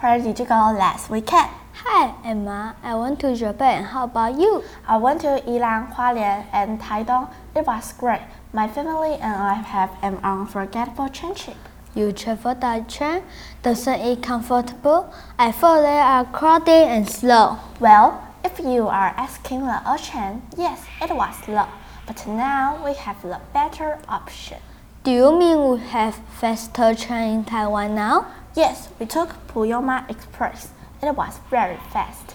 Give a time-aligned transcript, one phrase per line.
[0.00, 1.50] Where did you go last weekend?
[1.84, 2.76] Hi, Emma.
[2.82, 3.84] I went to Japan.
[3.84, 4.64] How about you?
[4.86, 7.28] I went to Yilan, Hualien, and Taidong.
[7.54, 8.20] It was great.
[8.52, 11.56] My family and I have an unforgettable train trip.
[11.94, 13.22] You travel by train?
[13.62, 15.12] Doesn't it comfortable?
[15.38, 17.58] I thought they are crowded and slow.
[17.80, 21.66] Well, if you are asking the ocean, yes, it was slow.
[22.06, 24.58] But now we have the better option.
[25.04, 28.26] Do you mean we have faster train in Taiwan now?
[28.54, 30.70] Yes, we took Puyuma Express.
[31.02, 32.34] It was very fast.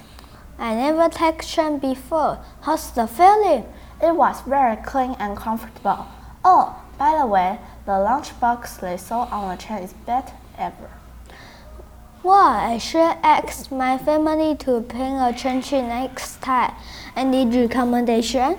[0.58, 2.38] I never took train before.
[2.62, 3.64] How's the feeling?
[4.02, 6.06] It was very clean and comfortable.
[6.44, 10.90] Oh, by the way, the lunchbox they sold on the train is better ever.
[12.22, 16.72] Well, I should ask my family to plan a train trip next time.
[17.14, 18.56] Any recommendation?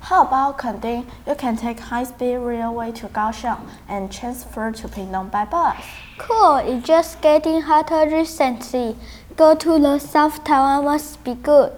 [0.00, 1.06] How about Kenting?
[1.26, 5.76] You can take high-speed railway to Kaohsiung and transfer to Pingdong by bus.
[6.18, 8.96] Cool, it's just getting hotter recently.
[9.36, 11.72] Go to the South Taiwan must be good.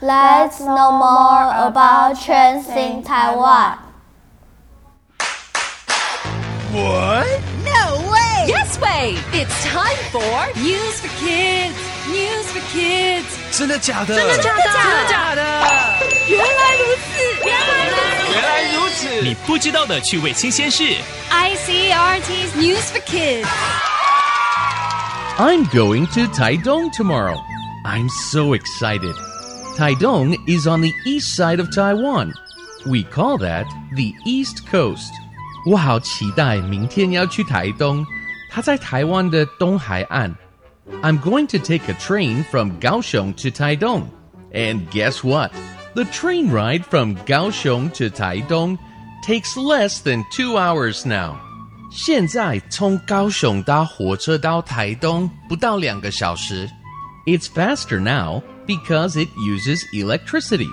[0.00, 3.78] Let's know more about trains in Taiwan.
[6.72, 7.40] What?
[7.64, 8.44] No way!
[8.46, 9.16] Yes way!
[9.32, 11.74] It's time for News for Kids!
[12.08, 13.58] News for Kids!
[13.58, 14.14] 真的假的?
[14.14, 14.62] 真的假的?
[14.62, 14.84] 真的假的?
[14.84, 15.95] 真的假的?
[16.27, 18.33] 原来如此，原来如此。
[18.33, 19.21] 原来如此！
[19.21, 20.83] 你不知道的趣味新鲜事。
[21.29, 23.47] ICRT's News for Kids.
[25.37, 27.39] I'm going to Taidong tomorrow.
[27.85, 29.15] I'm so excited.
[29.77, 32.31] Taidong is on the east side of Taiwan.
[32.85, 35.11] We call that the East Coast.
[35.65, 38.05] 我好期待明天要去台东，
[38.51, 40.35] 它在台湾的东海岸。
[41.01, 44.03] I'm going to take a train from Kaohsiung to Taidong.
[44.51, 45.51] And guess what?
[45.95, 48.77] The train ride from Kaohsiung to Taidong
[49.25, 51.35] takes less than two hours now.
[51.91, 56.69] 现在从高雄搭火车到台东不到两个小时。
[57.25, 60.69] It's faster now because it uses electricity.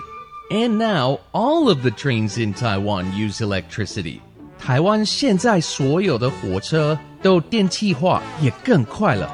[0.51, 4.21] And now all of the trains in Taiwan use electricity.
[4.59, 9.29] 台湾现在所有的火车都电气化，也更快了。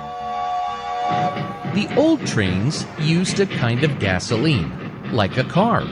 [1.75, 4.71] The old trains used a kind of gasoline,
[5.13, 5.83] like a car.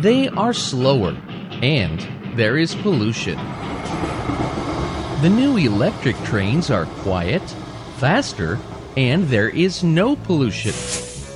[0.00, 1.16] They are slower,
[1.62, 2.00] and
[2.36, 3.36] there is pollution.
[5.22, 7.42] The new electric trains are quiet,
[7.98, 8.58] faster,
[8.96, 10.72] and there is no pollution.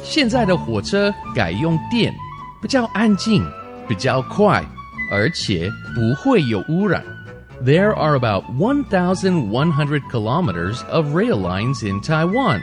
[0.04, 2.14] 现在的火车改用电，
[2.60, 3.44] 比较安静，
[3.88, 4.64] 比较快，
[5.10, 7.02] 而且不会有污染。
[7.64, 12.60] There are about 1,100 kilometers of rail lines in Taiwan.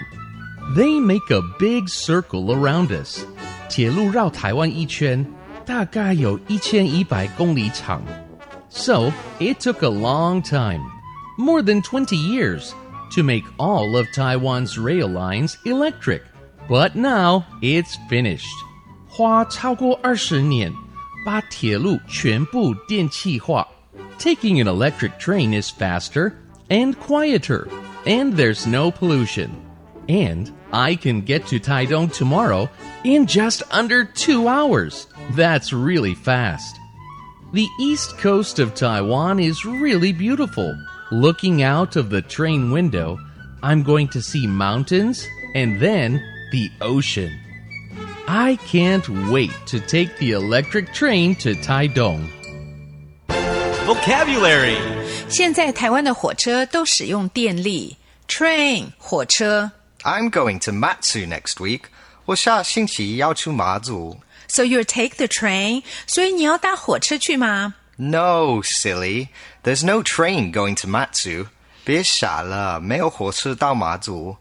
[0.75, 3.25] They make a big circle around us.
[3.73, 5.25] 铁路绕台湾一圈，
[5.65, 8.01] 大概有一千一百公里长。
[8.69, 10.81] So it took a long time,
[11.37, 12.71] more than 20 years,
[13.15, 16.21] to make all of Taiwan's rail lines electric.
[16.67, 18.45] But now it's finished.
[19.07, 20.71] 花超过二十年，
[21.25, 23.67] 把铁路全部电气化。
[24.19, 26.33] Taking an electric train is faster
[26.69, 27.67] and quieter,
[28.05, 29.49] and there's no pollution.
[30.07, 32.69] And I can get to Taidong tomorrow
[33.03, 35.07] in just under two hours.
[35.35, 36.75] That's really fast.
[37.53, 40.75] The east coast of Taiwan is really beautiful.
[41.11, 43.17] Looking out of the train window,
[43.61, 46.21] I'm going to see mountains and then
[46.51, 47.31] the ocean.
[48.27, 52.29] I can't wait to take the electric train to Taidong.
[53.85, 54.77] Vocabulary
[55.27, 57.97] 现在台湾的火车都使用电力，
[58.27, 59.71] train 火车。
[60.03, 61.81] I'm going to Matsu next week.
[62.25, 64.19] 我下星期要去马祖。
[64.47, 67.75] So you take the train，所以你要搭火车去吗？
[67.97, 69.27] No, silly.
[69.63, 71.47] There's no train going to Matsu.
[71.83, 74.37] 别傻了，没有火车到马祖。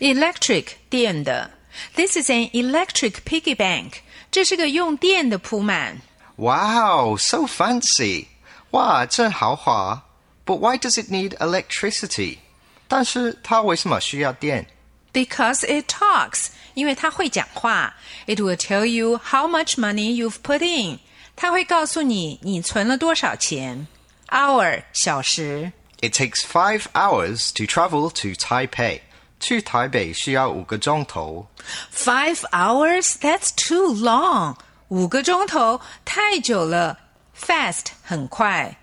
[0.00, 1.50] Electric 电的，
[1.94, 3.94] This is an electric piggy bank。
[4.30, 6.02] 这是个用电的铺满。
[6.36, 8.26] Wow, so fancy.
[8.70, 10.02] 哇，真豪华。
[10.44, 12.38] But why does it need electricity?
[12.86, 14.66] 但是它为什么需要电？
[15.12, 17.94] Because it talks，因为它会讲话。
[18.26, 20.98] It will tell you how much money you've put in。
[21.36, 23.86] 它会告诉你你存了多少钱。
[24.28, 25.72] Hour 小时。
[26.00, 29.00] It takes five hours to travel to Taipei.
[29.40, 31.46] 去台北需要五个钟头。
[31.92, 33.14] Five hours?
[33.20, 34.56] That's too long.
[34.88, 36.98] 五个钟头太久了。
[37.38, 38.76] Fast 很快。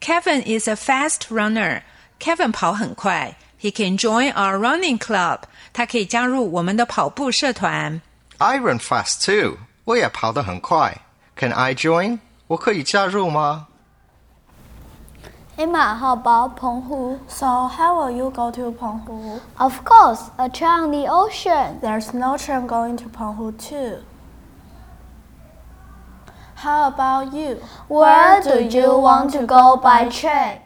[0.00, 1.82] Kevin is a fast runner.
[2.20, 3.36] Kevin 跑很快。
[3.63, 5.43] he can join our running club.
[5.71, 8.01] 他可以加入我们的跑步社团。
[8.39, 9.57] I run fast too.
[9.85, 10.99] 我也跑得很快。
[11.37, 12.19] Can I join?
[12.47, 13.67] 我可以加入吗
[15.55, 17.19] ？Emma, how about Penghu?
[17.29, 19.39] So, how will you go to Penghu?
[19.57, 21.79] Of course, a train on the ocean.
[21.79, 24.03] There's no train going to Penghu too.
[26.55, 27.61] How about you?
[27.87, 30.59] Where do you want to go by train?